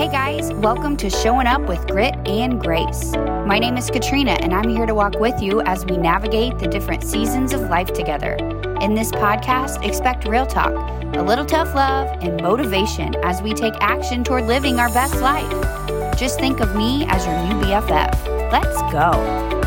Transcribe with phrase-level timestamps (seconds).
[0.00, 3.12] Hey guys, welcome to Showing Up with Grit and Grace.
[3.12, 6.66] My name is Katrina, and I'm here to walk with you as we navigate the
[6.66, 8.36] different seasons of life together.
[8.80, 10.72] In this podcast, expect real talk,
[11.14, 16.16] a little tough love, and motivation as we take action toward living our best life.
[16.18, 18.50] Just think of me as your new BFF.
[18.50, 19.59] Let's go.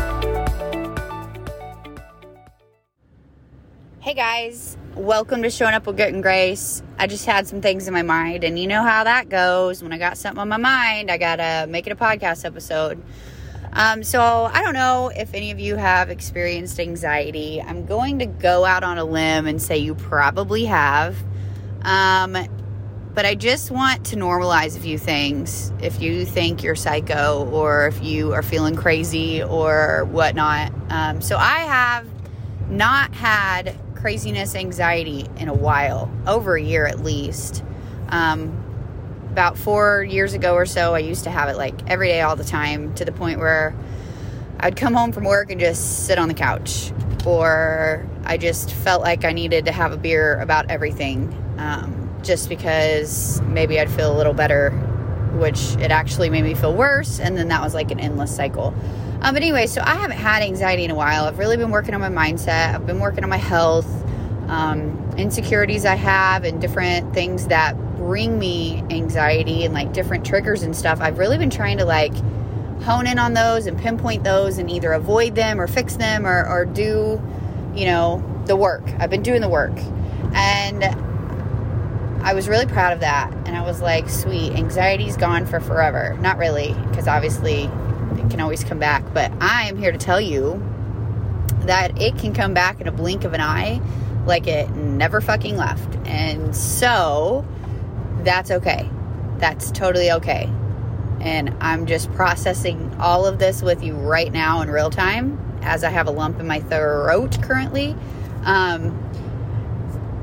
[4.14, 6.84] Hey guys, welcome to Showing Up with Grit and Grace.
[7.00, 9.82] I just had some things in my mind, and you know how that goes.
[9.82, 13.02] When I got something on my mind, I gotta make it a podcast episode.
[13.72, 17.60] Um, so I don't know if any of you have experienced anxiety.
[17.60, 21.16] I'm going to go out on a limb and say you probably have.
[21.82, 22.36] Um,
[23.14, 25.72] but I just want to normalize a few things.
[25.82, 30.72] If you think you're psycho, or if you are feeling crazy, or whatnot.
[30.88, 32.08] Um, so I have
[32.70, 37.64] not had craziness anxiety in a while, over a year at least.
[38.10, 38.52] Um,
[39.30, 42.36] about four years ago or so, I used to have it like every day, all
[42.36, 43.74] the time, to the point where
[44.60, 46.92] I'd come home from work and just sit on the couch,
[47.24, 52.50] or I just felt like I needed to have a beer about everything, um, just
[52.50, 54.68] because maybe I'd feel a little better,
[55.38, 58.74] which it actually made me feel worse, and then that was like an endless cycle.
[59.22, 61.24] Um, but anyway, so I haven't had anxiety in a while.
[61.24, 62.74] I've really been working on my mindset.
[62.74, 64.03] I've been working on my health,
[64.48, 70.62] um, insecurities I have, and different things that bring me anxiety and like different triggers
[70.62, 71.00] and stuff.
[71.00, 72.14] I've really been trying to like
[72.82, 76.46] hone in on those and pinpoint those and either avoid them or fix them or,
[76.46, 77.22] or do,
[77.74, 78.82] you know, the work.
[78.98, 79.76] I've been doing the work.
[80.34, 80.84] And
[82.22, 83.32] I was really proud of that.
[83.46, 86.16] And I was like, sweet, anxiety's gone for forever.
[86.20, 89.02] Not really, because obviously it can always come back.
[89.14, 90.62] But I am here to tell you
[91.60, 93.80] that it can come back in a blink of an eye
[94.26, 95.96] like it never fucking left.
[96.06, 97.44] And so
[98.22, 98.88] that's okay.
[99.38, 100.50] That's totally okay.
[101.20, 105.84] And I'm just processing all of this with you right now in real time as
[105.84, 107.96] I have a lump in my throat currently.
[108.44, 109.00] Um,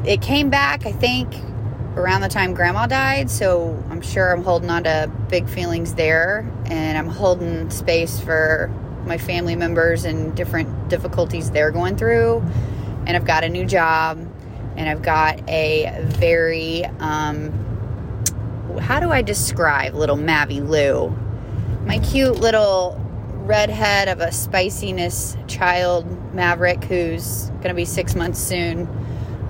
[0.06, 1.34] it came back, I think,
[1.96, 6.50] around the time grandma died, so I'm sure I'm holding on to big feelings there,
[6.66, 8.72] and I'm holding space for
[9.06, 12.44] my family members and different difficulties they're going through.
[13.08, 14.20] And I've got a new job,
[14.76, 17.52] and I've got a very, um,
[18.80, 21.10] how do I describe little Mavi Lou?
[21.86, 22.98] My cute little
[23.46, 28.88] redhead of a spiciness child, Maverick, who's going to be six months soon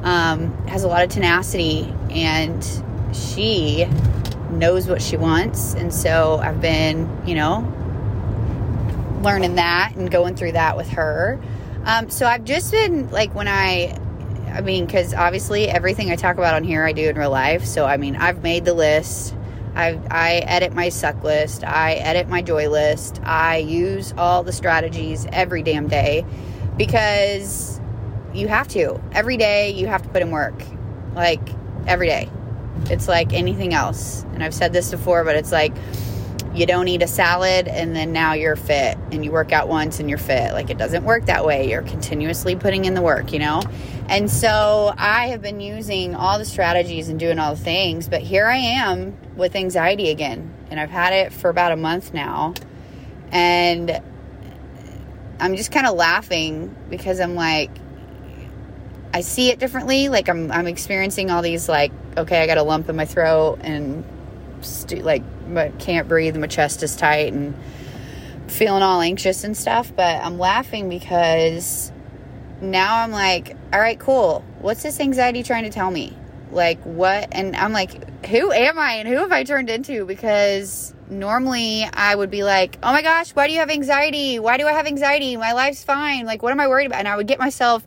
[0.04, 2.66] um, has a lot of tenacity and
[3.14, 3.86] she
[4.50, 5.76] knows what she wants.
[5.76, 7.60] And so I've been, you know,
[9.22, 11.40] learning that and going through that with her.
[11.86, 13.98] Um, so I've just been like, when I,
[14.54, 17.66] I mean, because obviously everything I talk about on here I do in real life.
[17.66, 19.36] So, I mean, I've made the list.
[19.74, 21.64] I, I edit my suck list.
[21.64, 23.22] I edit my joy list.
[23.24, 26.26] I use all the strategies every damn day
[26.78, 27.80] because
[28.34, 29.02] you have to.
[29.12, 30.62] Every day you have to put in work.
[31.16, 31.42] Like
[31.88, 32.30] every day.
[32.86, 34.24] It's like anything else.
[34.34, 35.74] And I've said this before, but it's like
[36.54, 40.00] you don't eat a salad and then now you're fit and you work out once
[40.00, 40.52] and you're fit.
[40.52, 41.70] Like it doesn't work that way.
[41.70, 43.62] You're continuously putting in the work, you know?
[44.10, 48.22] And so I have been using all the strategies and doing all the things, but
[48.22, 50.54] here I am with anxiety again.
[50.70, 52.54] And I've had it for about a month now.
[53.32, 54.02] And
[55.40, 57.72] I'm just kind of laughing because I'm like,
[59.14, 60.10] I see it differently.
[60.10, 63.60] Like I'm, I'm experiencing all these like, okay, I got a lump in my throat
[63.62, 64.04] and
[64.62, 65.24] st- like
[65.80, 66.36] can't breathe.
[66.36, 67.56] My chest is tight and
[68.48, 69.92] feeling all anxious and stuff.
[69.96, 71.92] But I'm laughing because
[72.62, 74.44] now I'm like, all right, cool.
[74.60, 76.16] What's this anxiety trying to tell me?
[76.52, 77.30] Like what?
[77.32, 80.06] And I'm like, who am I and who have I turned into?
[80.06, 84.40] Because normally I would be like, oh my gosh, why do you have anxiety?
[84.40, 85.38] Why do I have anxiety?
[85.38, 86.26] My life's fine.
[86.26, 87.00] Like, what am I worried about?
[87.00, 87.84] And I would get myself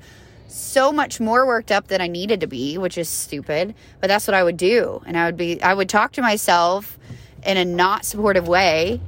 [0.46, 4.26] so much more worked up than I needed to be, which is stupid, but that's
[4.26, 5.02] what I would do.
[5.06, 6.98] And I would be, I would talk to myself
[7.44, 9.00] in a not supportive way.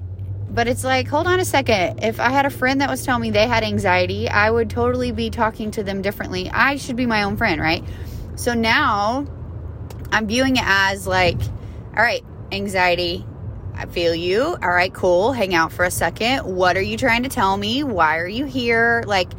[0.48, 2.02] But it's like, hold on a second.
[2.02, 5.12] If I had a friend that was telling me they had anxiety, I would totally
[5.12, 6.48] be talking to them differently.
[6.50, 7.84] I should be my own friend, right?
[8.36, 9.26] So now
[10.12, 11.38] I'm viewing it as like,
[11.96, 13.26] all right, anxiety,
[13.74, 14.42] I feel you.
[14.42, 15.32] All right, cool.
[15.32, 16.44] Hang out for a second.
[16.44, 17.82] What are you trying to tell me?
[17.82, 19.02] Why are you here?
[19.06, 19.30] Like,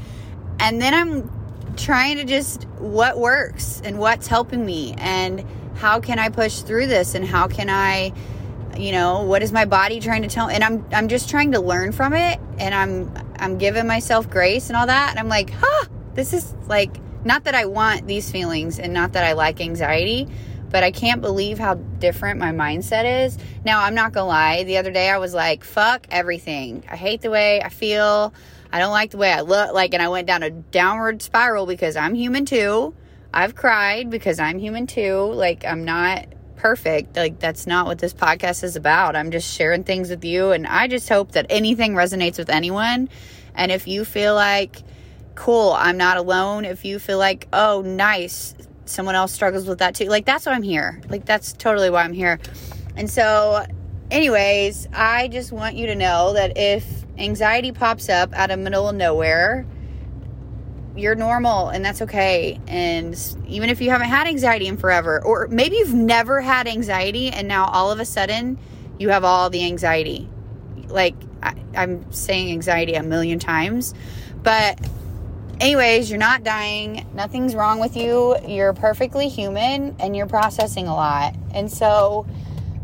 [0.59, 1.36] and then I'm
[1.77, 5.45] trying to just what works and what's helping me and
[5.75, 8.13] how can I push through this and how can I
[8.77, 11.59] you know what is my body trying to tell and I'm I'm just trying to
[11.59, 15.51] learn from it and I'm I'm giving myself grace and all that and I'm like
[15.51, 16.95] huh this is like
[17.25, 20.27] not that I want these feelings and not that I like anxiety
[20.69, 23.37] but I can't believe how different my mindset is.
[23.63, 26.83] Now, I'm not gonna lie, the other day I was like, fuck everything.
[26.89, 28.33] I hate the way I feel.
[28.77, 29.73] I don't like the way I look.
[29.73, 32.93] Like, and I went down a downward spiral because I'm human too.
[33.33, 35.17] I've cried because I'm human too.
[35.33, 36.27] Like, I'm not
[36.57, 37.15] perfect.
[37.15, 39.15] Like, that's not what this podcast is about.
[39.15, 40.51] I'm just sharing things with you.
[40.51, 43.09] And I just hope that anything resonates with anyone.
[43.55, 44.83] And if you feel like,
[45.33, 48.53] cool, I'm not alone, if you feel like, oh, nice,
[48.85, 51.01] someone else struggles with that too, like, that's why I'm here.
[51.09, 52.37] Like, that's totally why I'm here.
[52.95, 53.65] And so,
[54.11, 58.89] anyways, I just want you to know that if anxiety pops up out of middle
[58.89, 59.65] of nowhere,
[60.95, 62.59] you're normal and that's okay.
[62.67, 63.15] And
[63.47, 67.47] even if you haven't had anxiety in forever, or maybe you've never had anxiety and
[67.47, 68.57] now all of a sudden
[68.99, 70.27] you have all the anxiety.
[70.87, 73.93] Like, I, am saying anxiety a million times,
[74.41, 74.79] but
[75.59, 77.05] anyways, you're not dying.
[77.13, 78.37] Nothing's wrong with you.
[78.47, 81.35] You're perfectly human and you're processing a lot.
[81.53, 82.25] And so,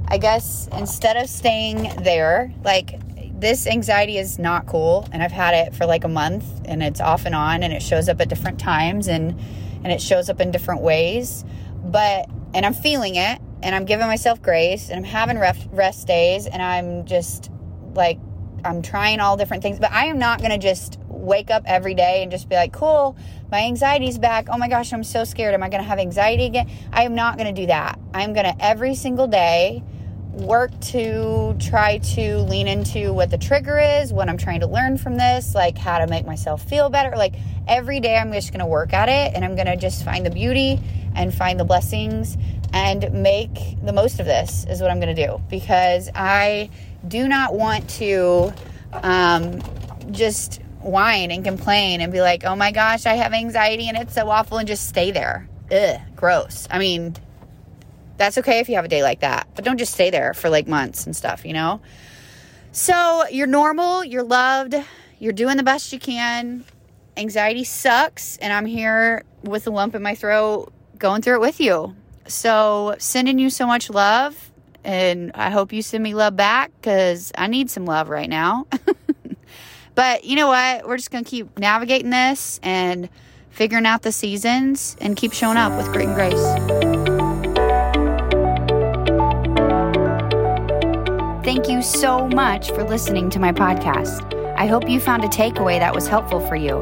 [0.08, 3.00] I guess instead of staying there, like
[3.44, 7.02] this anxiety is not cool and I've had it for like a month and it's
[7.02, 9.38] off and on and it shows up at different times and
[9.84, 11.44] and it shows up in different ways.
[11.84, 16.48] But and I'm feeling it and I'm giving myself grace and I'm having rest, days
[16.48, 17.52] and I'm just
[17.94, 18.18] like
[18.64, 21.96] I'm trying all different things, but I am not going to just wake up every
[21.96, 23.18] day and just be like, "Cool,
[23.52, 24.48] my anxiety's back.
[24.50, 25.54] Oh my gosh, I'm so scared.
[25.54, 28.00] Am I going to have anxiety again?" I am not going to do that.
[28.14, 29.84] I'm going to every single day
[30.34, 34.98] work to try to lean into what the trigger is, what I'm trying to learn
[34.98, 37.16] from this, like how to make myself feel better.
[37.16, 37.36] Like
[37.68, 40.26] every day, I'm just going to work at it and I'm going to just find
[40.26, 40.80] the beauty
[41.16, 42.38] and find the blessings
[42.74, 46.72] and make the most of this, is what I'm going to do because I
[47.08, 48.52] do not want to
[48.92, 49.62] um,
[50.12, 54.16] just whine and complain and be like, oh my gosh, I have anxiety and it's
[54.16, 55.48] so awful and just stay there.
[55.72, 56.68] Ugh, gross.
[56.72, 57.16] I mean,
[58.18, 60.50] that's okay if you have a day like that, but don't just stay there for
[60.50, 61.82] like months and stuff, you know?
[62.72, 64.76] So you're normal, you're loved,
[65.20, 66.66] you're doing the best you can.
[67.16, 71.60] Anxiety sucks, and I'm here with a lump in my throat going through it with
[71.60, 71.96] you.
[72.28, 74.52] So, sending you so much love,
[74.84, 78.66] and I hope you send me love back because I need some love right now.
[79.96, 80.88] but you know what?
[80.88, 83.10] We're just going to keep navigating this and
[83.50, 86.93] figuring out the seasons and keep showing up with grit and grace.
[91.44, 94.34] Thank you so much for listening to my podcast.
[94.58, 96.82] I hope you found a takeaway that was helpful for you.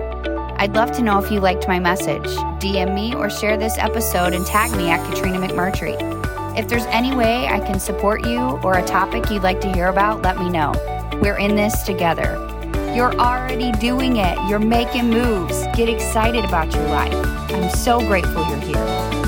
[0.57, 2.27] I'd love to know if you liked my message.
[2.61, 5.97] DM me or share this episode and tag me at Katrina McMurtry.
[6.55, 9.87] If there's any way I can support you or a topic you'd like to hear
[9.87, 10.73] about, let me know.
[11.23, 12.37] We're in this together.
[12.95, 14.37] You're already doing it.
[14.47, 15.65] You're making moves.
[15.75, 17.13] Get excited about your life.
[17.51, 19.20] I'm so grateful you're here.